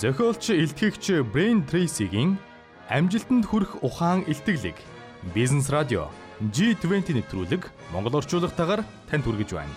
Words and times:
Зохиолч 0.00 0.48
илтгэгч 0.48 1.28
Brain 1.28 1.60
Tracy-гийн 1.68 2.40
амжилтанд 2.88 3.44
хүрэх 3.44 3.84
ухаан 3.84 4.24
илтгэлэг 4.24 4.80
бизнес 5.36 5.68
радио 5.68 6.08
G20 6.40 7.20
нэвтрүүлэг 7.20 7.68
Монгол 7.92 8.16
орчуулгатаагаар 8.16 8.80
танд 9.12 9.28
хүргэж 9.28 9.52
байна. 9.52 9.76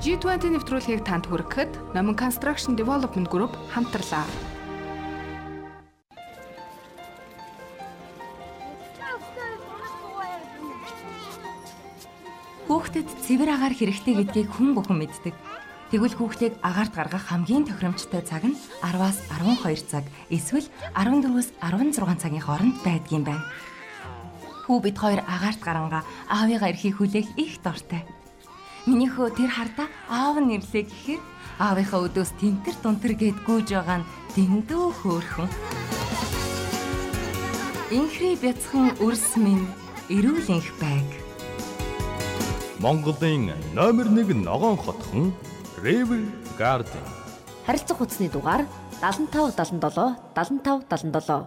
G20 0.00 0.56
нэвтрүүлгийг 0.56 1.04
танд 1.04 1.28
хүргэхэд 1.28 1.92
Номон 1.92 2.16
Construction 2.16 2.80
Development 2.80 3.28
Group 3.28 3.52
хамтарлаа. 3.68 4.24
Хүүхдэд 12.80 13.12
цэвэр 13.28 13.60
агаар 13.60 13.76
хэрэгтэй 13.76 14.14
гэдгийг 14.24 14.48
хүн 14.56 14.72
бүхэн 14.72 15.04
мэддэг. 15.04 15.36
Тэгвэл 15.92 16.16
хүүхдийг 16.16 16.56
агаарт 16.64 16.96
гаргах 16.96 17.28
хамгийн 17.28 17.68
тохиромжтой 17.68 18.24
цаг 18.24 18.40
нь 18.48 18.56
10-аас 18.80 19.20
12 19.28 19.84
цаг, 19.84 20.08
эсвэл 20.32 20.64
14-өөс 20.96 21.60
16 21.60 21.92
цагийн 22.24 22.40
хооронд 22.40 22.80
байдгийн 22.80 23.28
байна. 23.28 23.44
Хүү 24.64 24.80
бид 24.80 24.96
хоёр 24.96 25.20
агаарт 25.28 25.60
гарангаа 25.60 26.08
аавыгаа 26.32 26.72
эрхийг 26.72 26.96
хүлээх 26.96 27.28
их 27.36 27.60
дортой. 27.60 28.00
Миний 28.88 29.12
хөө 29.12 29.28
тэр 29.36 29.52
хардаа 29.52 29.92
аав 30.08 30.40
нь 30.40 30.48
нэрлээ 30.48 30.88
гэхээр 30.88 31.20
аавынхаа 31.60 32.00
өдөөс 32.08 32.32
тентэр 32.40 32.76
тунтэр 32.80 33.12
гэд 33.12 33.44
гүйж 33.44 33.76
байгаа 33.76 34.00
нь 34.00 34.08
дэндүү 34.32 34.84
хөөрхөн. 35.04 35.52
Инхри 37.92 38.40
бяцхан 38.40 38.96
өрс 39.04 39.36
минь 39.36 39.68
эрүүл 40.08 40.48
инх 40.48 40.72
байг. 40.80 41.19
Монголын 42.80 43.52
номер 43.74 44.06
1 44.08 44.40
ногоон 44.40 44.78
хотхон 44.78 45.34
River 45.84 46.24
Garden. 46.58 47.04
Харилцах 47.66 47.98
хүчний 47.98 48.30
дугаар 48.32 48.64
75 49.04 49.52
77 49.52 50.16
75 50.32 50.88
77. 50.88 51.44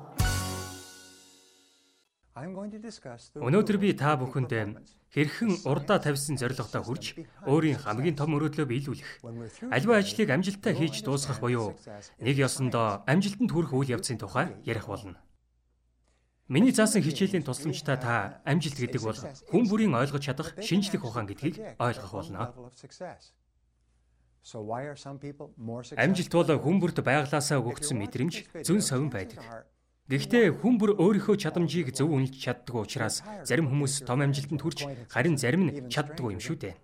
Өнөөдөр 3.41 3.77
би 3.81 3.97
та 3.97 4.13
бүхэнд 4.13 4.77
хэрхэн 5.09 5.65
урдаа 5.65 5.97
тавьсан 5.97 6.37
зорилготой 6.37 6.85
хүрч 6.85 7.05
өөрийн 7.49 7.81
хамгийн 7.81 8.13
том 8.13 8.29
мөрөөдлөө 8.37 8.69
биелүүлэх, 8.69 9.25
аливаа 9.73 10.05
ажлыг 10.05 10.29
амжилттай 10.29 10.77
хийж 10.77 11.01
дуусгах 11.01 11.41
буюу 11.41 11.73
нэг 12.21 12.37
ёсондоо 12.45 13.01
амжилтанд 13.09 13.49
хүрэх 13.49 13.73
үйл 13.73 13.93
явцын 13.97 14.21
тухай 14.21 14.53
ярих 14.69 14.85
болно. 14.85 15.17
Миний 16.53 16.69
заасан 16.69 17.01
хичээлийн 17.01 17.41
тусламжтай 17.41 17.97
та 17.97 18.37
амжилт 18.45 18.77
гэдэг 18.77 19.01
бол 19.01 19.17
хүн 19.49 19.63
бүрийн 19.65 19.97
ойлгож 19.97 20.21
чадах 20.21 20.53
шинжлэх 20.61 21.01
ухаан 21.01 21.25
гэдгийг 21.25 21.57
ойлгох 21.81 22.13
болно. 22.13 22.53
Амжилт 25.97 26.33
бол 26.37 26.49
хүн 26.61 26.77
бүрт 26.77 27.01
байглаасаа 27.01 27.57
өгөгдсөн 27.57 27.97
мэдрэмж, 27.97 28.35
зүн 28.61 28.85
совин 28.85 29.09
байдаг. 29.09 29.41
Гэхдээ 30.05 30.53
хүн 30.61 30.77
бүр 30.77 30.93
өөрийнхөө 30.93 31.41
чадамжийг 31.41 31.89
зөв 31.89 32.13
үнэлж 32.13 32.37
чаддаг 32.37 32.75
учраас 32.85 33.25
зарим 33.49 33.73
хүмүүс 33.73 34.05
том 34.05 34.21
амжилтанд 34.21 34.61
хүрч 34.61 35.09
харин 35.09 35.41
зарим 35.41 35.63
нь 35.65 35.89
чаддаггүй 35.89 36.37
юм 36.37 36.43
шүү 36.43 36.57
дээ. 36.69 36.77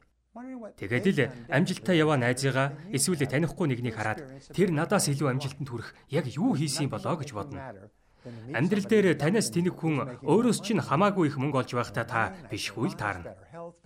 Тэгээд 0.81 1.05
л 1.13 1.21
амжилттай 1.51 1.99
яваа 1.99 2.17
найзыгаа 2.17 2.73
эсвэл 2.95 3.21
танихгүй 3.27 3.69
нэгнийг 3.69 3.93
хараад 3.93 4.23
тэр 4.49 4.73
надаас 4.73 5.11
илүү 5.13 5.29
амжилтанд 5.35 5.69
хүрэх 5.69 5.93
яг 6.09 6.25
юу 6.31 6.57
хийсэн 6.57 6.89
болоо 6.89 7.19
гэж 7.19 7.35
бодно. 7.37 7.91
Амьдрал 8.53 8.83
дээр 8.83 9.15
танаас 9.15 9.47
тэнэг 9.49 9.75
хүн 9.79 10.19
өөрөөс 10.27 10.59
чинь 10.59 10.83
хамаагүй 10.83 11.31
их 11.31 11.39
мөнгө 11.39 11.63
олж 11.63 11.71
байхдаа 11.71 12.05
та 12.05 12.21
бишгүй 12.51 12.91
л 12.91 12.99
таарна. 12.99 13.35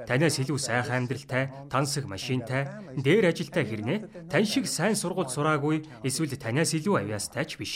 Танаас 0.09 0.41
илүү 0.41 0.57
сайхан 0.57 1.05
амьдралтай, 1.05 1.53
тансаг 1.69 2.09
машинтай, 2.09 2.65
дээр 2.97 3.29
ажилтай 3.29 3.61
хэрнээ 3.61 4.29
тань 4.33 4.49
шиг 4.49 4.65
сайн 4.65 4.97
сургууль 4.97 5.29
сураагүй 5.29 5.85
эсвэл 6.01 6.33
танаас 6.33 6.73
илүү 6.73 7.05
авьяастай 7.05 7.45
ч 7.45 7.61
биш. 7.61 7.73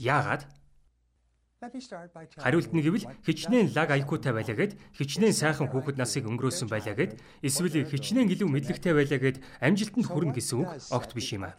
Яагаад? 0.00 0.48
Хариулт 2.36 2.72
нь 2.76 2.84
гэвэл 2.84 3.08
хичнээн 3.24 3.72
лаг 3.72 3.88
IQ-тай 3.96 4.36
байлаа 4.36 4.56
гэд 4.56 4.76
хичнээн 5.00 5.32
сайхан 5.32 5.72
хүүхэд 5.72 5.96
насыг 5.96 6.28
өнгөрөөсөн 6.28 6.68
байлаа 6.68 6.92
гэд 6.92 7.16
эсвэл 7.40 7.88
хичнээн 7.88 8.28
илүү 8.36 8.48
мэдлэгтэй 8.52 8.92
байлаа 8.92 9.20
гэд 9.20 9.40
амжилтанд 9.64 10.04
хүрнэ 10.04 10.36
гэсэн 10.36 10.60
үг 10.60 10.68
огт 10.92 11.10
биш 11.16 11.32
юм 11.32 11.48
аа. 11.48 11.56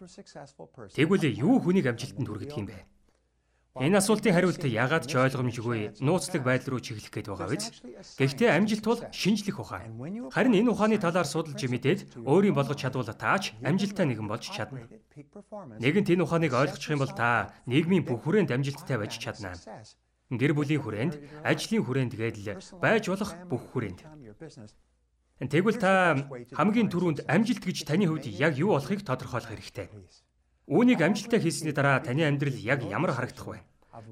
Тэгвэл 0.93 1.25
юу 1.25 1.57
хүнийг 1.57 1.89
амжилтанд 1.89 2.29
хүргэх 2.29 2.53
юм 2.53 2.69
бэ? 2.69 2.85
Энэ 3.75 3.99
асуултын 3.99 4.31
хариулт 4.31 4.63
яагаад 4.63 5.03
ч 5.03 5.19
ойлгомжгүй 5.19 5.99
нууцлаг 5.99 6.47
байдал 6.47 6.79
руу 6.79 6.79
чиглэх 6.79 7.11
гээд 7.11 7.27
байгаа 7.27 7.51
биз? 7.51 7.75
Гэхдээ 8.15 8.55
амжилт 8.55 8.85
бол 8.87 9.03
шинжлэх 9.11 9.59
ухаан. 9.59 9.91
Харин 10.31 10.55
энэ 10.63 10.71
ухааны 10.71 10.95
талаар 10.95 11.27
судалж 11.27 11.59
мэдээд 11.59 12.23
өөрийн 12.23 12.55
болгож 12.55 12.79
чадвал 12.79 13.11
таач 13.11 13.51
амжилттай 13.59 14.07
нэгэн 14.07 14.31
болж 14.31 14.47
чадна. 14.47 14.87
Нэгэнт 15.83 16.07
энэ 16.07 16.23
ухааныг 16.23 16.55
ойлгочих 16.55 16.95
юм 16.95 17.03
бол 17.03 17.11
та 17.11 17.51
нийгмийн 17.67 18.07
бүх 18.07 18.23
хүрээнд 18.23 18.55
амжилттай 18.55 18.95
байж 18.95 19.19
чадна. 19.19 19.51
Гэр 20.31 20.55
бүлийн 20.55 20.79
хүрээнд, 20.79 21.13
ажлын 21.43 21.83
хүрээнд 21.83 22.13
гээд 22.15 22.37
л 22.47 22.79
байж 22.79 23.11
болох 23.11 23.31
бүх 23.51 23.75
хүрээнд. 23.75 24.07
Тэгвэл 25.51 25.83
та 25.83 26.15
хамгийн 26.55 26.87
түрүүнд 26.87 27.27
амжилт 27.27 27.59
гэж 27.59 27.83
таны 27.83 28.07
хувьд 28.07 28.23
яг 28.31 28.55
юу 28.55 28.79
болохыг 28.79 29.03
тодорхойлох 29.03 29.51
хэрэгтэй. 29.51 29.91
Үүнийг 30.65 30.97
амжилттай 30.97 31.37
хийсний 31.37 31.73
дараа 31.77 32.01
таны 32.01 32.25
амьдрал 32.25 32.57
яг 32.57 32.81
ямар 32.89 33.13
харагдах 33.13 33.45
вэ? 33.45 33.61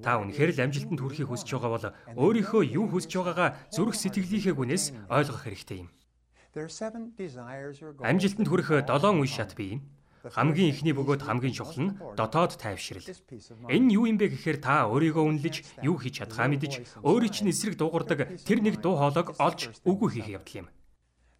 Та 0.05 0.21
үнэхээр 0.21 0.53
л 0.53 0.63
амжилтанд 0.69 1.01
хүрэхийг 1.01 1.33
хүсэж 1.33 1.49
байгаа 1.57 1.71
бол 1.73 1.87
өөрийнхөө 2.13 2.61
юу 2.77 2.85
хүсэж 2.93 3.11
байгаагаа 3.17 3.49
зүрх 3.73 3.97
сэтгэлийнхээ 3.97 4.53
гүнээс 4.53 4.85
ойлгох 5.09 5.49
хэрэгтэй 5.49 5.81
юм. 5.81 5.89
Амжилтанд 8.05 8.47
хүрэх 8.47 8.85
7 8.85 9.17
үе 9.17 9.25
шат 9.25 9.57
бий. 9.57 9.81
Хамгийн 10.23 10.71
ихний 10.71 10.93
бөгөөд 10.93 11.25
хамгийн 11.25 11.57
чухал 11.57 11.83
нь 11.83 11.97
дотоод 12.15 12.55
тайвшрал. 12.55 13.03
Энэ 13.67 13.91
юу 13.97 14.07
юм 14.07 14.15
бэ 14.21 14.31
гэхээр 14.31 14.61
та 14.61 14.87
өөрийгөө 14.87 15.19
үнэлж, 15.19 15.83
юу 15.83 15.99
хийж 15.99 16.23
чадхаа 16.23 16.47
мэдж, 16.47 17.03
өөрийн 17.03 17.33
чинь 17.33 17.51
эсрэг 17.51 17.75
дуугардаг 17.75 18.39
тэр 18.47 18.63
нэг 18.63 18.79
дуу 18.79 18.95
хоолойг 18.95 19.35
олж 19.35 19.73
үгүй 19.83 20.09
хийх 20.15 20.39
явдал 20.39 20.63
юм. 20.63 20.67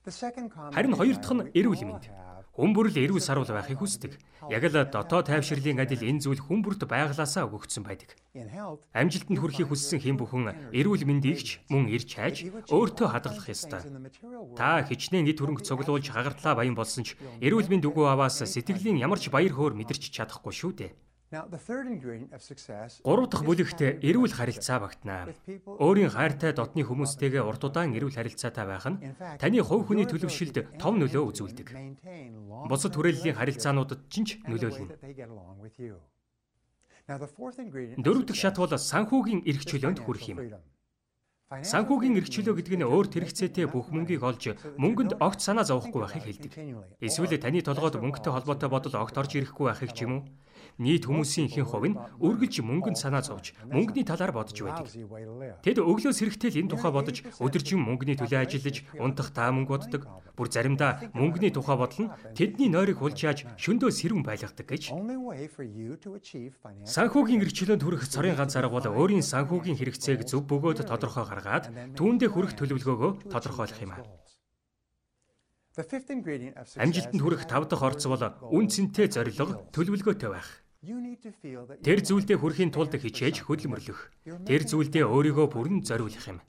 Харин 0.03 0.99
хоёр 0.99 1.15
дахь 1.15 1.31
нь 1.31 1.47
эрүүл 1.55 1.83
мэнд. 1.87 2.11
Хүн 2.53 2.69
бүр 2.69 2.93
л 2.93 2.97
эрүүл 3.01 3.17
сарвал 3.17 3.49
байхыг 3.49 3.81
хүсдэг. 3.81 4.13
Яг 4.45 4.61
л 4.69 4.85
дотоод 4.85 5.25
тайвширлын 5.25 5.81
адил 5.81 6.05
энэ 6.05 6.21
зүйл 6.21 6.37
хүн 6.37 6.61
бүрт 6.61 6.85
байглаасаа 6.85 7.49
өгөгдсөн 7.49 7.81
байдаг. 7.81 8.13
Амжилтанд 8.93 9.41
хүрэхийг 9.41 9.73
хүссэн 9.73 9.97
хэн 9.97 10.21
бүхэн 10.21 10.69
эрүүл 10.69 11.01
мэндийгч 11.01 11.65
мөн 11.73 11.89
ирж 11.89 12.13
хайж 12.13 12.53
өөртөө 12.69 13.07
хадгалах 13.09 13.49
ёстой. 13.49 13.81
Та 14.53 14.85
хичнээн 14.85 15.33
эд 15.33 15.41
хөрөнгө 15.41 15.65
цуглуулж 15.65 16.05
хагартлаа 16.13 16.53
баян 16.53 16.77
болсон 16.77 17.01
ч 17.01 17.17
эрүүл 17.41 17.73
мэнд 17.73 17.89
үгүй 17.89 18.05
аваас 18.05 18.45
сэтгэлийн 18.45 19.01
ямар 19.01 19.17
ч 19.17 19.33
баяр 19.33 19.49
хөөр 19.49 19.73
мэдэрч 19.73 20.13
чадахгүй 20.13 20.53
шүү 20.53 20.71
дээ. 20.77 20.91
Гурав 21.33 23.25
дахь 23.25 23.41
бүлэгт 23.41 23.81
эрүүл 23.81 24.33
харилцаа 24.37 24.77
багтана. 24.85 25.33
Өөрийн 25.65 26.13
хайртай 26.13 26.53
дотны 26.53 26.85
хүмүүстэйгээ 26.85 27.41
урт 27.41 27.65
удаан 27.65 27.89
эрүүл 27.97 28.13
харилцаатай 28.13 28.65
байх 28.69 28.85
нь 28.85 29.01
таны 29.41 29.57
хувь 29.65 29.89
хүний 29.89 30.05
төлөвшөлд 30.05 30.77
том 30.77 31.01
нөлөө 31.01 31.23
үзүүлдэг. 31.33 31.67
Бусад 32.69 32.93
хүрээллийн 32.93 33.33
харилцаануудад 33.33 34.05
ч 34.13 34.37
нөлөөлнө. 34.45 34.93
Дөрөв 37.97 38.23
дэх 38.29 38.37
шат 38.37 38.61
бол 38.61 38.69
санхүүгийн 38.69 39.41
эрх 39.49 39.65
чөлөөнд 39.65 39.99
хүрэх 40.05 40.25
юм. 40.37 40.39
Санхүүгийн 41.49 42.17
эрх 42.17 42.29
чөлөө 42.29 42.61
гэдэг 42.61 42.75
нь 42.77 42.87
өөр 42.87 43.07
тэрэгцээтэй 43.09 43.65
бүх 43.69 43.89
мөнгийг 43.93 44.21
олж 44.21 44.57
мөнгөнд 44.77 45.21
огт 45.21 45.41
санаа 45.41 45.65
зовохгүй 45.65 46.01
байхыг 46.01 46.25
хэлдэг. 46.25 46.51
Эсвэл 47.01 47.37
таны 47.37 47.61
толгойд 47.61 48.01
мөнгөтэй 48.01 48.31
холбоотой 48.33 48.69
бодол 48.69 48.95
огт 48.97 49.17
орж 49.17 49.31
ирэхгүй 49.37 49.65
байхыг 49.69 49.91
ч 49.93 50.05
юм 50.05 50.13
уу? 50.17 50.21
Нийт 50.81 51.05
хүмүүсийн 51.05 51.47
ихэнх 51.49 51.69
хувь 51.69 51.89
нь 51.91 51.99
үргэлж 52.23 52.65
мөнгөнд 52.65 52.97
санаа 52.97 53.21
зовж 53.21 53.53
мөнгөний 53.69 54.05
талаар 54.07 54.33
бодож 54.33 54.57
байдаг. 54.57 54.89
Тэд 55.61 55.77
өглөөс 55.81 56.19
эрэхтэл 56.23 56.59
энэ 56.65 56.71
тухай 56.73 56.91
бодож 56.93 57.17
өдөржин 57.37 57.81
мөнгөний 57.83 58.17
төлөө 58.17 58.41
ажиллаж 58.45 58.81
унтах 58.97 59.29
таа 59.35 59.53
мөнгө 59.53 59.71
боддог. 59.77 60.01
Бүр 60.33 60.47
заримдаа 60.49 61.13
мөнгөний 61.13 61.53
тухай 61.53 61.77
бодол 61.77 62.09
нь 62.09 62.13
тэдний 62.33 62.69
нойрыг 62.73 62.97
хулжааж 62.97 63.45
шөндөө 63.57 63.91
сэрүүн 63.93 64.25
байлгадаг 64.25 64.65
гэж. 64.65 64.89
Санхүүгийн 66.89 67.43
эрхчлөөнд 67.45 67.83
хүрэх 67.85 68.09
цорын 68.09 68.33
ганц 68.33 68.57
арга 68.57 68.73
бол 68.73 68.87
өөрийн 68.89 69.21
санхүүгийн 69.21 69.77
хэрэгцээг 69.77 70.25
зөв 70.25 70.49
бөгөөд 70.49 70.89
тодорхой 70.89 71.25
гаргаад 71.29 71.69
түүндээ 71.93 72.29
хүрэх 72.33 72.57
төлөвлөгөөгөө 72.57 73.29
тодорхойлох 73.29 73.81
юм 73.85 73.93
аа. 73.93 74.01
Амжилтанд 75.73 77.21
хүрэх 77.21 77.49
тав 77.49 77.65
дахь 77.65 77.81
орц 77.81 78.05
бол 78.05 78.21
үн 78.53 78.69
цэнтэй 78.69 79.09
зорилго, 79.09 79.65
төлөвлөгөөтэй 79.73 80.29
байх. 80.29 80.62
Тэр 80.83 81.99
зүйлдээ 82.03 82.37
хүрэхийн 82.43 82.71
тулд 82.75 82.91
хичээж 82.91 83.47
хөдөлмөрлөх. 83.47 84.11
Тэр 84.43 84.61
зүйлдээ 84.67 85.07
өөрийгөө 85.07 85.47
бүрэн 85.47 85.79
зориулах 85.87 86.27
юм. 86.27 86.43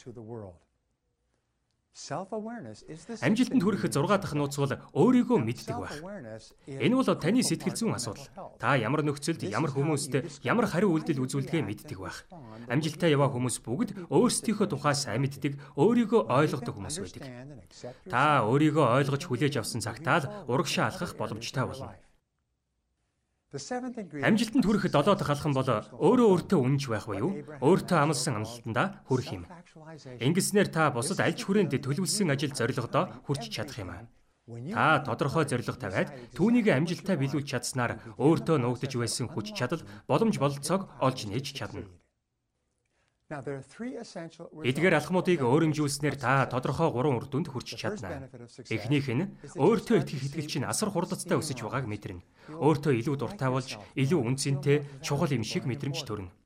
Амжилтанд 1.95 3.63
хүрэх 3.63 3.87
6 3.87 3.95
дахь 3.95 4.35
нууц 4.35 4.59
бол 4.59 4.75
өөрийгөө 4.99 5.39
мэддэг 5.39 5.79
байх. 5.79 5.95
Энэ 6.67 6.99
бол 6.99 7.07
таны 7.07 7.47
сэтгэл 7.47 7.79
зүйн 7.79 7.95
асуудал. 7.95 8.27
Та 8.59 8.75
ямар 8.75 9.07
нөхцөлд, 9.07 9.47
ямар 9.47 9.71
хүмүүст, 9.71 10.43
ямар 10.43 10.67
хариу 10.67 10.91
үйлдэл 10.91 11.23
үзүүлдэгэ 11.23 11.63
мэддэг 11.63 11.99
байх. 12.03 12.27
Амжилтаа 12.67 13.07
яваа 13.15 13.31
хүмүүс 13.31 13.63
бүгд 13.63 14.11
өөрсдийнхөө 14.11 14.67
тухай 14.75 14.99
сайн 14.99 15.23
мэддэг, 15.23 15.55
өөрийгөө 15.79 16.35
ойлгодог 16.35 16.75
хүмүүс 16.75 16.99
байдаг. 16.99 17.23
Та 18.11 18.43
өөрийгөө 18.43 18.87
ойлгож 18.99 19.23
хүлээж 19.31 19.63
авсан 19.63 19.79
цагтаа 19.79 20.19
л 20.27 20.51
урагшаа 20.51 20.91
алхах 20.91 21.15
боломжтой 21.15 21.63
болно. 21.63 21.95
Амжилтанд 23.55 24.67
хүрэх 24.67 24.91
7 24.91 25.15
дахь 25.15 25.31
алхам 25.31 25.55
бол 25.55 25.63
өөрөө 25.63 26.27
өөртөө 26.35 26.59
үнэнч 26.59 26.85
байх 26.91 27.07
буюу 27.07 27.31
өөртөө 27.63 27.99
амласан 28.03 28.43
амлалтандаа 28.43 29.07
хүрэх 29.07 29.31
юм. 29.31 29.47
Ингэснээр 30.19 30.69
та 30.75 30.91
бусад 30.91 31.23
аль 31.23 31.39
ч 31.39 31.47
хүрээнд 31.47 31.79
төлөвлөсөн 31.79 32.35
ажил 32.35 32.51
зорилгодоо 32.51 33.23
хүрч 33.23 33.55
чадах 33.55 33.79
юм 33.79 33.95
аа. 33.95 34.03
Та 34.75 35.07
тодорхой 35.07 35.47
зорилго 35.47 35.79
тавиад 35.79 36.11
түүнийг 36.35 36.67
амжилттай 36.67 37.15
биелүүлж 37.15 37.47
чадсанаар 37.47 38.03
өөртөө 38.19 38.59
нуугдж 38.59 38.99
байсан 38.99 39.31
хүч 39.31 39.55
чадал 39.55 39.87
боломж 40.11 40.35
бололцоог 40.43 40.91
олж 40.99 41.31
нээж 41.31 41.55
чадна. 41.55 41.87
Эдгээр 43.25 45.01
алхмуудыг 45.01 45.41
өөрөмжүүлснээр 45.41 46.17
та 46.21 46.45
тодорхой 46.45 46.93
гурван 46.93 47.17
үр 47.17 47.25
дүнд 47.25 47.49
хүрч 47.49 47.73
чадна. 47.81 48.29
Эхнийх 48.69 49.09
нь 49.09 49.33
өөртөө 49.57 50.05
итгэх 50.05 50.29
итгэл 50.29 50.51
чинь 50.53 50.69
асар 50.69 50.93
хурдцтай 50.93 51.41
өсөж 51.41 51.65
байгааг 51.65 51.89
мэдэрнэ. 51.89 52.21
Өөртөө 52.53 52.93
илүү 53.01 53.17
дуртай 53.17 53.49
болж, 53.49 53.81
илүү 53.97 54.21
үнцэнтэй, 54.29 54.85
чухал 55.01 55.33
юм 55.33 55.41
шиг 55.41 55.65
мэдрэмж 55.65 56.05
төрнө. 56.05 56.37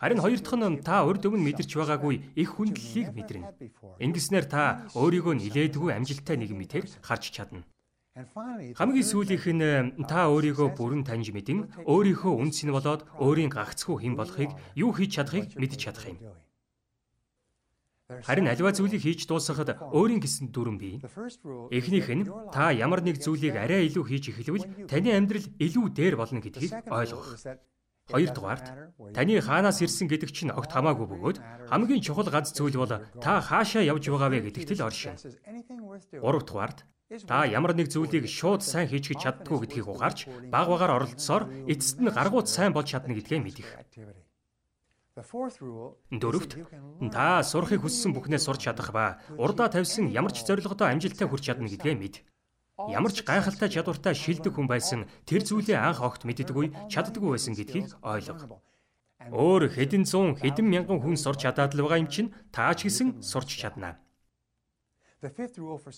Харин 0.00 0.20
хоёр 0.24 0.40
дахь 0.40 0.56
нь 0.64 0.80
та 0.80 1.04
урд 1.04 1.28
өмнө 1.28 1.44
мэдэрч 1.44 1.76
байгаагүй 1.76 2.32
их 2.32 2.56
хүндлэлийг 2.56 3.12
мэдэрнэ. 3.12 3.52
Ингэснээр 4.00 4.48
та 4.48 4.88
өөрийгөө 4.96 5.44
нилээдгүй 5.44 5.92
амжилттай 5.92 6.40
мэтэр 6.40 6.88
харж 7.04 7.36
чадна. 7.36 7.68
Хамгийн 8.16 9.04
сүүлийнх 9.04 9.46
нь 9.52 10.08
та 10.08 10.32
өөрийгөө 10.32 10.72
бүрэн 10.72 11.04
таньж 11.04 11.36
мэдэн 11.36 11.84
өөрийнхөө 11.84 12.32
үнс 12.32 12.64
нь 12.64 12.72
болоод 12.72 13.04
өөрийн 13.20 13.52
гагцхүү 13.52 13.96
хэн 14.00 14.16
болохыг 14.16 14.56
юу 14.72 14.96
хийж 14.96 15.20
чадахыг 15.20 15.52
мэдж 15.60 15.76
чадах 15.76 16.08
юм. 16.08 16.18
Харин 18.24 18.48
аливаа 18.48 18.72
зүйлийг 18.72 19.04
хийж 19.04 19.28
дуусгахад 19.28 19.76
өөрийн 19.92 20.24
гэсэн 20.24 20.48
дүрэн 20.48 20.80
бий. 20.80 20.96
Эхнийх 21.68 22.08
нь 22.08 22.24
та 22.56 22.72
ямар 22.72 23.04
нэг 23.04 23.20
зүйлийг 23.20 23.52
арай 23.60 23.84
илүү 23.84 24.04
хийж 24.08 24.24
эхлэвэл 24.32 24.64
таны 24.88 25.12
амьдрал 25.12 25.46
илүү 25.60 25.86
дээр 25.92 26.16
болно 26.16 26.40
гэдгийг 26.40 26.72
ойлгох. 26.88 27.36
Хоёрдугаарт 28.08 28.66
таны 29.12 29.34
хаанаас 29.44 29.82
ирсэн 29.84 30.08
гэдэг 30.08 30.30
чинь 30.32 30.54
огт 30.56 30.72
хамаагүй 30.72 31.04
бөгөөд 31.10 31.38
хамгийн 31.68 32.00
чухал 32.00 32.30
гац 32.32 32.54
зүйл 32.54 32.80
бол 32.80 32.94
та 33.20 33.42
хаашаа 33.42 33.82
явж 33.82 34.08
байгаа 34.08 34.30
вэ 34.30 34.46
гэдэгт 34.46 34.78
л 34.78 34.86
оршин. 34.86 35.18
Гуравдугаарт 36.22 36.86
Та 37.06 37.46
ямар 37.46 37.70
нэг 37.78 37.86
зүйлийг 37.86 38.26
шууд 38.26 38.66
сайн 38.66 38.90
хийчихэж 38.90 39.22
чаддгүй 39.22 39.62
гэдгийг 39.62 39.86
ухаарч 39.86 40.26
баг 40.50 40.66
багаар 40.66 40.98
оролцсоор 40.98 41.46
эцэст 41.70 42.02
нь 42.02 42.10
гаргууд 42.10 42.50
сайн 42.50 42.74
болж 42.74 42.90
чадна 42.90 43.14
гэдгээ 43.14 43.40
мэдэх. 43.46 43.70
Дөрөвт 46.10 46.52
та 47.14 47.46
сурахыг 47.46 47.86
хүссэн 47.86 48.10
бүхнээ 48.10 48.42
сурч 48.42 48.66
чадах 48.66 48.90
ба 48.90 49.22
урдаа 49.38 49.70
тавьсан 49.70 50.10
ямар 50.10 50.34
ч 50.34 50.42
зорилгодоо 50.42 50.90
амжилттай 50.90 51.30
хүрч 51.30 51.46
чадна 51.46 51.70
гэдгээ 51.70 51.94
мэд. 51.94 52.26
Ямар 52.90 53.14
ч 53.14 53.22
гайхалтай 53.22 53.70
чадвартай 53.70 54.12
шилдэг 54.18 54.58
хүн 54.58 54.66
байсан 54.66 55.06
тэр 55.30 55.46
зүйлээ 55.46 55.78
анх 55.78 56.02
огт 56.02 56.26
мэддэггүй 56.26 56.90
чаддаггүй 56.90 57.30
байсан 57.38 57.54
гэдгийг 57.54 57.86
ойлго. 58.02 58.58
Өөр 59.30 59.72
хэдэн 59.72 60.04
зуун 60.10 60.34
хэдэн 60.42 60.66
мянган 60.66 60.98
хүн 61.00 61.16
сурч 61.16 61.46
чадаад 61.46 61.78
л 61.78 61.86
байгаа 61.86 62.02
юм 62.02 62.10
чинь 62.10 62.34
та 62.50 62.74
ч 62.74 62.90
гэсэн 62.90 63.22
сурч 63.22 63.56
чаднаа. 63.62 63.96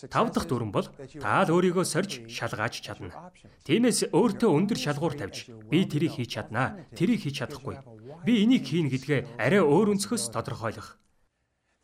Тав 0.09 0.27
дахь 0.33 0.47
дүрэн 0.49 0.73
бол 0.73 0.87
та 1.21 1.45
л 1.45 1.53
өөрийгөө 1.53 1.85
сорж 1.85 2.25
шалгааж 2.29 2.81
чадна. 2.81 3.13
Тиймээс 3.67 4.13
өөртөө 4.15 4.51
өндөр 4.53 4.79
шалгуур 4.79 5.15
тавьж 5.19 5.53
би 5.69 5.85
тэрийг 5.85 6.17
хийж 6.17 6.39
чаднаа, 6.39 6.89
тэрийг 6.97 7.25
хийж 7.25 7.45
чадахгүй. 7.45 7.77
Би 8.25 8.45
энийг 8.45 8.65
хийн 8.65 8.89
гэдгээ 8.89 9.41
арай 9.41 9.63
өөр 9.63 9.97
өнцгөөс 9.97 10.33
тодорхойлох. 10.33 10.97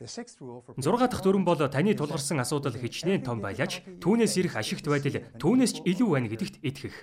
6 0.05 0.83
дахь 0.83 1.23
дүрэн 1.23 1.45
бол 1.47 1.61
таны 1.71 1.95
тулгарсан 1.95 2.41
асуудал 2.43 2.75
хичнээн 2.75 3.23
том 3.23 3.39
байлаач 3.41 3.87
түүнээс 4.03 4.35
ирэх 4.43 4.59
ашигт 4.59 4.85
байдал 4.91 5.23
түүнээс 5.39 5.73
ч 5.73 5.79
илүү 5.87 6.09
байна 6.11 6.29
гэдэгт 6.29 6.61
итгэх. 6.67 6.97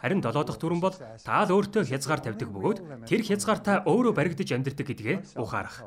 Харин 0.00 0.24
7 0.24 0.32
дахь 0.32 0.56
дүрэн 0.56 0.80
бол 0.80 0.96
та 0.96 1.44
л 1.44 1.52
өөртөө 1.52 1.84
хязгаар 1.84 2.24
тавьдаг 2.24 2.48
бөгөөд 2.48 2.78
тэр 3.04 3.20
хязгаартаа 3.20 3.84
өөрөө 3.84 4.12
баригдаж 4.16 4.48
амьдрдаг 4.56 4.86
гэдгээ 4.88 5.16
ухаарах. 5.36 5.84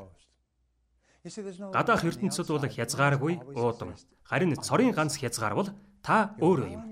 Гадаах 1.20 2.04
ертөнцид 2.08 2.48
бол 2.48 2.64
хязгааргүй 2.64 3.34
уудам. 3.52 3.92
Харин 4.24 4.56
цорын 4.56 4.96
ганц 4.96 5.20
хязгаар 5.20 5.52
бол 5.52 5.68
та 6.00 6.32
өөрөө 6.40 6.68
юм. 6.72 6.82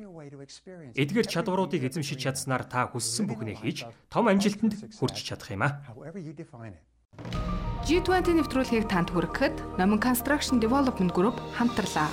Эдгээр 0.92 1.24
чадваруудыг 1.24 1.88
эзэмшиж 1.88 2.20
чадсанаар 2.28 2.68
та 2.68 2.92
хүссэн 2.92 3.24
бүхнээ 3.24 3.56
хийж 3.56 3.88
том 4.12 4.28
амжилтанд 4.28 4.76
хүрч 5.00 5.16
чадах 5.24 5.48
юм 5.48 5.64
аа. 5.64 5.80
G20 7.88 8.36
нэвтрүүлгийг 8.36 8.84
танд 8.92 9.08
хүргэхэд 9.16 9.80
Номон 9.80 9.96
Construction 9.96 10.60
Development 10.60 11.08
Group 11.16 11.40
хамтарлаа. 11.56 12.12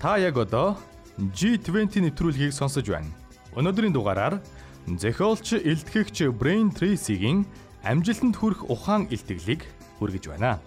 Та 0.00 0.16
яг 0.16 0.40
одоо 0.40 0.80
G20 1.20 2.00
нэвтрүүлгийг 2.00 2.56
сонсож 2.56 2.88
байна. 2.88 3.12
Өнөөдрийн 3.54 3.94
дугаараар 3.94 4.42
Зохиолч 4.84 5.56
илтгэгч 5.62 6.28
Brain 6.36 6.68
Tracy-гийн 6.74 7.46
амжилтанд 7.86 8.36
хүрэх 8.36 8.68
ухаан 8.68 9.08
илтгэлийг 9.08 9.64
хүргэж 9.96 10.28
байна. 10.28 10.60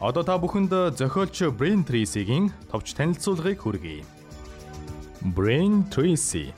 Одоо 0.00 0.24
та 0.24 0.36
бүхэнд 0.36 0.98
зохиолч 0.98 1.48
Brain 1.56 1.86
Tracy-гийн 1.86 2.52
товч 2.68 2.92
танилцуулгыг 2.98 3.62
хүргэе. 3.62 4.04
Brain 5.36 5.88
Tracy 5.88 6.52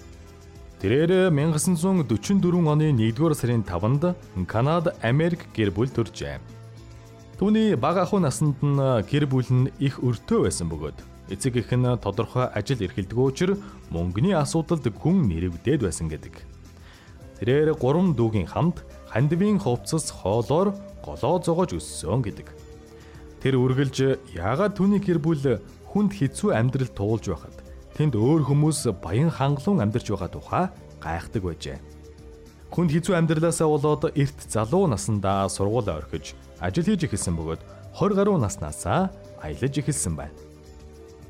Тэрээр 0.82 1.30
1944 1.30 2.18
оны 2.66 2.90
1-р 2.90 3.34
сарын 3.38 3.62
5-нд 3.62 4.18
Канада, 4.50 4.96
Америк 5.02 5.46
гэр 5.54 5.70
бүл 5.70 5.86
төржээ. 5.86 6.42
Түүний 7.38 7.78
бага 7.78 8.02
ахуй 8.02 8.18
наснд 8.18 8.58
нь 8.58 8.78
гэр 9.06 9.30
бүл 9.30 9.46
нь 9.46 9.70
их 9.78 10.02
өртөө 10.02 10.50
байсан 10.50 10.66
бөгөөд 10.66 11.11
эцэг 11.32 11.56
эх 11.56 11.72
нь 11.72 11.88
тодорхой 11.96 12.46
ажил 12.52 12.84
эрхэлдэг 12.84 13.18
учраас 13.18 13.58
мөнгөний 13.88 14.36
асуудалд 14.36 14.84
хүн 14.84 15.26
нэрвдээд 15.32 15.80
байсан 15.88 16.12
гэдэг. 16.12 16.44
Тэрээр 17.40 17.74
гурван 17.80 18.12
дүүгийн 18.12 18.46
хамт 18.52 18.84
хандивын 19.08 19.58
хувцас 19.58 20.12
хоолоор 20.12 20.76
голоо 21.02 21.36
зогоож 21.42 21.74
өссөн 21.74 22.22
гэдэг. 22.22 22.48
Тэр 23.42 23.58
үргэлж 23.58 24.30
яагаад 24.36 24.78
түүний 24.78 25.02
гэр 25.02 25.18
бүл 25.18 25.58
хүнд 25.90 26.12
хэцүү 26.14 26.54
амьдрал 26.54 26.92
туулж 26.94 27.26
байхад 27.34 27.56
тэнд 27.98 28.14
өөр 28.14 28.46
хүмүүс 28.46 28.88
баян 29.02 29.28
хангалуун 29.34 29.82
амьдарч 29.82 30.06
байгаа 30.14 30.30
тухай 30.30 30.64
гайхдаг 31.02 31.42
байжээ. 31.42 31.78
Хүнд 32.72 32.94
хэцүү 32.94 33.14
амьдралаасаа 33.18 33.68
болоод 33.68 34.14
эрт 34.16 34.38
залуу 34.48 34.86
насндаа 34.86 35.50
сургуулаа 35.50 36.00
орхиж 36.00 36.32
ажил 36.62 36.86
хийж 36.86 37.10
эхэлсэн 37.10 37.36
бөгөөд 37.36 37.60
20 37.98 38.16
гаруй 38.16 38.38
наснаасаа 38.40 39.12
аялаж 39.42 39.74
эхэлсэн 39.76 40.16
байна. 40.16 40.51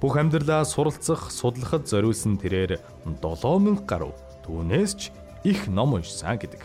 Бүх 0.02 0.18
амьдралаа 0.18 0.66
суралцах, 0.66 1.30
судлахад 1.30 1.86
зориулсан 1.86 2.34
тэрээр 2.34 2.82
7000 3.06 3.86
гаруй 3.86 4.10
түүнээс 4.42 4.92
ч 4.98 5.14
их 5.46 5.70
ном 5.70 5.94
уншсан 5.94 6.42
гэдэг. 6.42 6.58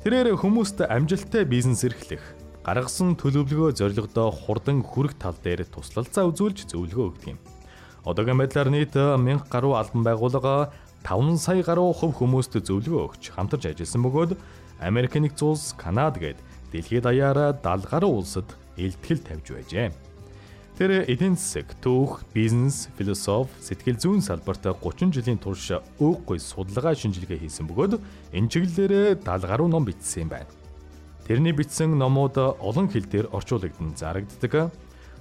Тэрээр 0.00 0.40
хүмүүст 0.40 0.80
амжилттай 0.80 1.44
бизнес 1.44 1.84
эрхлэх, 1.84 2.24
гаргасан 2.64 3.20
төлөвлөгөө 3.20 3.76
зорилгодоо 3.76 4.32
хурдан 4.32 4.80
хүрэх 4.80 5.20
тал 5.20 5.36
дээр 5.44 5.68
туслалцаа 5.68 6.24
үзүүлж 6.32 6.72
зөвлөгөө 6.72 7.04
өгдөг 7.12 7.36
юм. 7.36 7.38
Одоогийн 8.08 8.40
байдлаар 8.40 8.72
нийт 8.72 8.96
1000 8.96 9.52
гаруй 9.52 9.76
албан 9.76 10.00
байгууллага 10.00 10.72
5 11.04 11.36
сая 11.36 11.60
гаруй 11.60 11.92
хувь 11.92 12.16
хүмүүст 12.16 12.56
зөвлөгөө 12.64 13.12
өгч 13.12 13.28
хамтарч 13.36 13.76
ажилласан 13.76 14.08
бөгөөд 14.08 14.32
Америк 14.80 15.20
нэгдсэн 15.20 15.52
улс, 15.52 15.76
Канада 15.76 16.16
гээд 16.16 16.40
дэлхийд 16.72 17.04
даяараа 17.04 17.52
70 17.60 17.92
гаруй 17.92 18.08
улсад 18.24 18.48
илтгэл 18.80 19.20
тавьж 19.20 19.52
байжээ. 19.52 20.11
Тэр 20.82 21.04
эдийн 21.06 21.36
засаг, 21.38 21.68
түүх, 21.78 22.24
бизнес, 22.34 22.88
философи, 22.98 23.54
сэтгэл 23.62 24.00
зүйн 24.02 24.18
салбарт 24.18 24.66
30 24.66 25.14
жилийн 25.14 25.38
турш 25.38 25.70
өөхгүй 25.78 26.42
судалгаа 26.42 26.98
шинжилгээ 26.98 27.38
хийсэн 27.38 27.70
бөгөөд 27.70 28.02
энэ 28.34 28.50
чиглэлээр 28.50 29.22
70 29.22 29.46
гаруй 29.46 29.70
ном 29.70 29.86
бичсэн 29.86 30.26
юм 30.26 30.34
байна. 30.34 30.50
Тэрний 31.22 31.54
бичсэн 31.54 31.94
номууд 31.94 32.58
олон 32.58 32.90
хэл 32.90 33.06
дээр 33.06 33.30
орчуулагдсан 33.30 33.94
зарагддаг. 33.94 34.74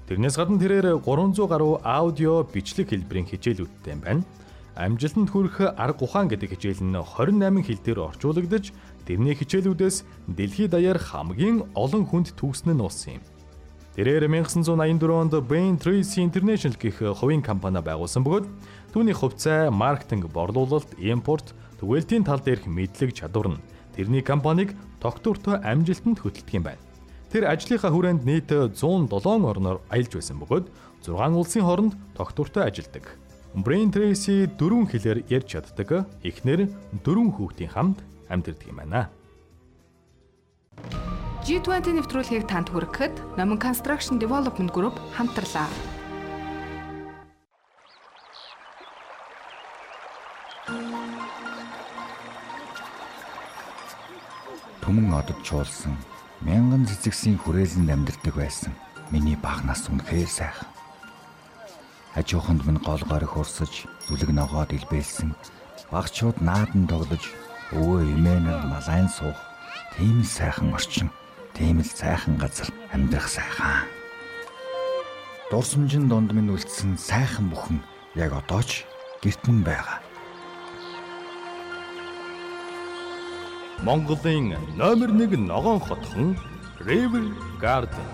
Тэрнээс 0.10 0.42
гадна 0.42 0.58
тэрээр 0.58 0.98
300 0.98 1.46
гаруй 1.46 1.78
аудио 1.86 2.42
бичлэг 2.42 2.90
хэлбэрийн 2.90 3.30
хичээлүүдтэй 3.30 4.02
байна. 4.02 4.26
Амжилтанд 4.74 5.30
хүрэх 5.30 5.78
арга 5.78 6.02
ухаан 6.02 6.26
гэдэг 6.26 6.58
хичээл 6.58 6.82
нь 6.82 6.98
28 6.98 7.38
хэл 7.62 7.86
дээр 7.86 8.00
орчуулагдаж, 8.10 8.74
тэрний 9.06 9.38
хичээлүүдээс 9.38 10.26
дэлхийд 10.26 10.74
даяар 10.74 10.98
хамгийн 10.98 11.70
олон 11.78 12.10
хүнд 12.10 12.34
төгснө 12.34 12.74
нь 12.74 12.82
уусан 12.82 13.22
юм. 13.22 13.41
Тэрээр 13.92 14.24
1984 14.32 15.12
онд 15.12 15.34
Bain 15.52 15.76
Tracy 15.76 16.24
International 16.24 16.80
гэх 16.80 17.04
хувийн 17.20 17.44
компани 17.44 17.84
байгуулсан 17.84 18.24
бөгөөд 18.24 18.48
түүний 18.96 19.12
хувьцаа, 19.12 19.68
маркетинг, 19.68 20.32
борлуулалт, 20.32 20.96
импорт, 20.96 21.52
түгээлтийн 21.84 22.24
тал 22.24 22.40
дээрх 22.40 22.72
мэдлэг 22.72 23.12
чадвар 23.12 23.60
нь 23.60 23.64
тэрний 23.92 24.24
компанийг 24.24 24.80
тогтвортой 25.04 25.60
амжилтанд 25.60 26.24
хөтөлдөг 26.24 26.56
юм 26.56 26.64
байна. 26.72 26.80
Тэр 27.36 27.52
ажлынхаа 27.52 27.92
хүрээнд 27.92 28.24
нийт 28.24 28.48
107 28.48 29.12
орноор 29.12 29.84
аялж 29.92 30.12
байсан 30.16 30.40
бөгөөд 30.40 30.72
6 31.04 31.36
улсын 31.36 31.68
хооронд 31.68 31.94
тогтвортой 32.16 32.72
ажилдаг. 32.72 33.20
Brain 33.60 33.92
Tracy 33.92 34.48
дөрвөн 34.56 34.88
хэлээр 34.88 35.28
ярьж 35.28 35.52
чаддаг. 35.52 36.08
Эхнэр 36.24 36.72
дөрвөн 37.04 37.36
хүүхдийн 37.36 37.76
хамт 37.76 38.00
амьдардаг 38.32 38.72
юм 38.72 38.80
байна. 38.80 39.12
G20 41.52 42.00
нэвтрүүлгийг 42.00 42.48
танд 42.48 42.72
хүргэхэд 42.72 43.36
Номон 43.36 43.60
Construction 43.60 44.16
Development 44.16 44.72
Group 44.72 44.96
хамтарлаа. 45.12 45.68
Түмэн 54.80 55.12
одод 55.12 55.36
чуулсан 55.44 56.00
мянган 56.40 56.88
цэцэгсийн 56.88 57.36
хүрээлэнд 57.44 58.00
амьдардаг 58.00 58.32
байсан. 58.32 58.72
Миний 59.12 59.36
баг 59.36 59.68
нас 59.68 59.92
үнэхээр 59.92 60.32
сайхан. 60.32 60.72
Хажууханд 62.16 62.64
минь 62.64 62.80
гол 62.80 63.04
горих 63.04 63.36
урсаж, 63.36 63.92
зүлэг 64.08 64.32
ногоод 64.32 64.72
илбэлсэн. 64.72 65.36
Багчууд 65.92 66.40
наадан 66.40 66.88
тоглож, 66.88 67.28
өвөө 67.76 68.08
эмээнэр 68.08 68.72
малайн 68.72 69.12
суух 69.12 69.36
тийм 70.00 70.24
сайхан 70.24 70.72
орчин 70.72 71.12
тийм 71.54 71.80
л 71.80 71.86
сайхан 71.86 72.36
газар 72.38 72.70
амьдрах 72.94 73.28
сайхан. 73.28 73.88
Дурсамжин 75.52 76.08
донд 76.08 76.32
минь 76.32 76.52
үлдсэн 76.52 76.98
сайхан 76.98 77.52
бүхэн 77.52 77.80
яг 78.16 78.32
одоо 78.34 78.64
ч 78.64 78.86
гэрт 79.24 79.42
минь 79.48 79.64
байгаа. 79.64 80.00
Монголын 83.84 84.56
номер 84.78 85.10
1 85.10 85.36
ногоон 85.48 85.80
хотхон 85.80 86.38
River 86.80 87.26
Garden. 87.60 88.08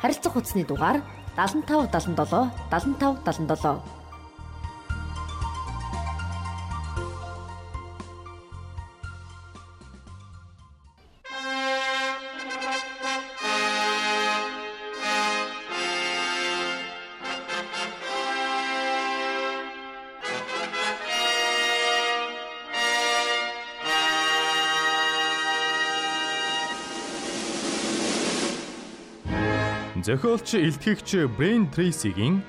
Харилцах 0.00 0.36
утасны 0.36 0.64
дугаар 0.64 1.02
75 1.36 1.90
77 1.90 2.50
75 2.70 3.24
77 3.24 3.97
Зохиолч 30.02 30.54
илтгэгч 30.54 31.26
Brain 31.34 31.66
Tracy-гийн 31.74 32.42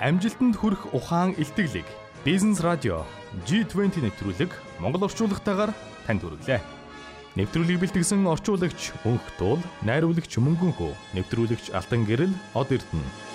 амжилтанд 0.00 0.56
хүрэх 0.56 0.94
ухаан 0.96 1.36
илтгэлэг 1.36 1.84
Бизнес 2.24 2.64
радио 2.64 3.04
G20 3.44 4.00
нэвтрүүлэг 4.00 4.50
Монгол 4.80 5.04
орчуулгатаагаар 5.04 5.76
танд 6.08 6.24
хүргэлээ. 6.24 6.60
Нэвтрүүлгийг 7.36 7.80
бэлтгэсэн 7.84 8.24
орчуулагч 8.24 8.96
Өнх 9.04 9.26
Туул, 9.36 9.60
найруулагч 9.84 10.32
Мөнгөн 10.40 10.72
хөө, 10.72 10.96
нэвтрүүлэгч 11.12 11.76
Алтан 11.76 12.08
Гэрэл, 12.08 12.32
Од 12.56 12.72
Эрдэнэ 12.72 13.33